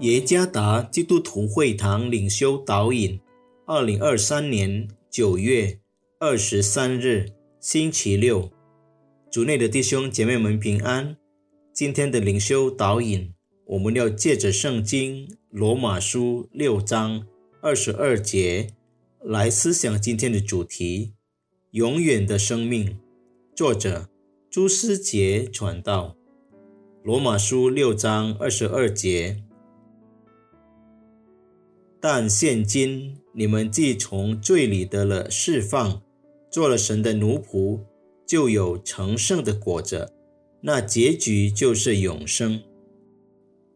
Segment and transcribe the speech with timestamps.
[0.00, 3.18] 耶加达基督徒会堂领袖导引，
[3.64, 5.80] 二零二三年九月
[6.20, 7.30] 二十三日，
[7.60, 8.50] 星期六，
[9.30, 11.16] 主内的弟兄姐妹们平安。
[11.72, 13.32] 今天的领袖导引，
[13.68, 17.26] 我们要借着圣经罗马书六章
[17.62, 18.74] 二十二节
[19.24, 21.14] 来思想今天的主题：
[21.70, 22.98] 永远的生命。
[23.54, 24.10] 作者
[24.50, 26.14] 朱思杰传道。
[27.02, 29.42] 罗马书六章二十二节。
[32.08, 36.00] 但现今你们既从罪里得了释放，
[36.48, 37.80] 做了神的奴仆，
[38.24, 40.12] 就有成圣的果子，
[40.60, 42.62] 那结局就是永生。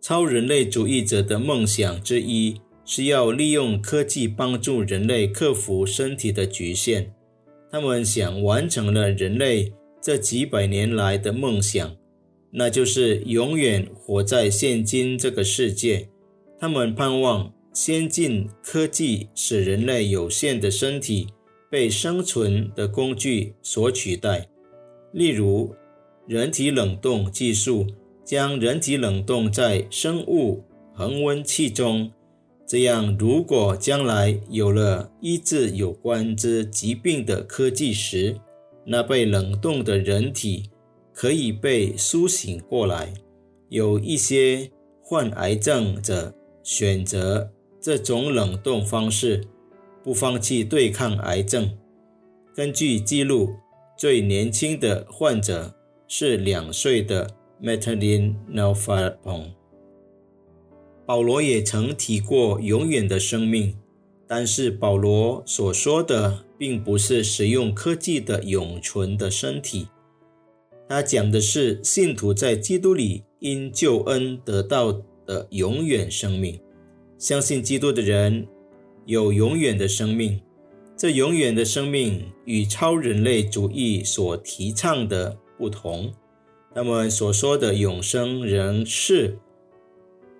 [0.00, 7.14] 超人类主义者的梦想之一是要利用科技帮助人类克服身体的局限。
[7.70, 11.96] 他们想完成了人类这几百年来的梦想，
[12.50, 16.08] 那就是永远活在现今这个世界。
[16.58, 17.52] 他们盼望。
[17.76, 21.26] 先进科技使人类有限的身体
[21.70, 24.48] 被生存的工具所取代，
[25.12, 25.74] 例如
[26.26, 27.86] 人体冷冻技术
[28.24, 32.10] 将人体冷冻在生物恒温器中。
[32.66, 38.40] 这样，如果将来有了医治有关之疾病的科技时，
[38.86, 40.70] 那被冷冻的人体
[41.12, 43.12] 可以被苏醒过来。
[43.68, 44.70] 有一些
[45.02, 47.52] 患癌症者选择。
[47.86, 49.44] 这种冷冻方式
[50.02, 51.70] 不放弃对抗癌症。
[52.52, 53.54] 根据记录，
[53.96, 55.72] 最年轻的患者
[56.08, 57.30] 是两岁的
[57.62, 59.54] Madeline n o f a p o n
[61.06, 63.76] 保罗也曾提过永远的生命，
[64.26, 69.86] 但是保罗所说的并不是使用科技的永存的身体，
[70.88, 74.92] 他讲的是信徒在基督里因救恩得到
[75.24, 76.58] 的永远生命。
[77.18, 78.46] 相信基督的人
[79.06, 80.40] 有永远的生命，
[80.96, 86.12] 这永远的生命与超人类主义所提倡的不同。
[86.74, 89.38] 他们所说的永生仍是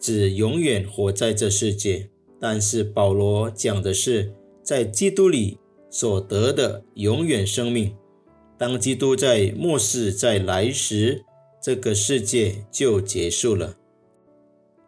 [0.00, 2.08] 指永远活在这世界，
[2.40, 5.58] 但是保罗讲的是在基督里
[5.90, 7.94] 所得的永远生命。
[8.56, 11.22] 当基督在末世再来时，
[11.62, 13.76] 这个世界就结束了。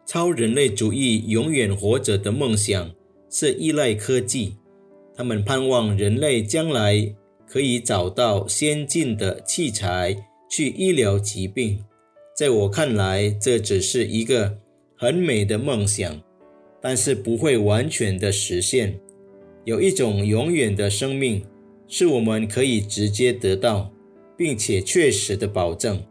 [0.05, 2.91] 超人类主义永远活着的梦想
[3.29, 4.55] 是依赖科技，
[5.15, 7.13] 他们盼望人类将来
[7.47, 10.15] 可以找到先进的器材
[10.49, 11.83] 去医疗疾病。
[12.35, 14.57] 在我看来，这只是一个
[14.95, 16.21] 很美的梦想，
[16.81, 18.99] 但是不会完全的实现。
[19.63, 21.43] 有一种永远的生命
[21.87, 23.91] 是我们可以直接得到，
[24.37, 26.03] 并且确实的保证，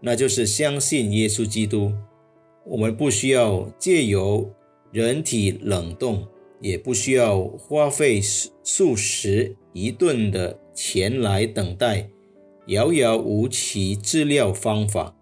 [0.00, 1.92] 那就是相信耶稣基督。
[2.64, 4.52] 我们不需要借由
[4.92, 6.26] 人体冷冻，
[6.60, 8.20] 也不需要花费
[8.62, 12.08] 数十一吨的钱来等待
[12.66, 15.16] 遥遥无期治疗方法。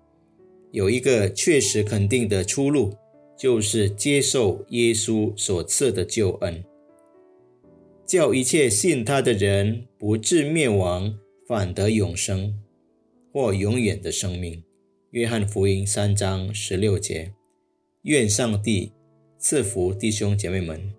[0.73, 2.93] 有一个确实肯定的出路，
[3.39, 6.63] 就是接受耶稣所赐的救恩，
[8.05, 12.55] 叫一切信他的人不至灭亡，反得永生
[13.33, 14.63] 或永远的生命。
[15.13, 17.33] 约翰福音三章十六节，
[18.03, 18.93] 愿上帝
[19.39, 20.93] 赐福弟兄姐妹们。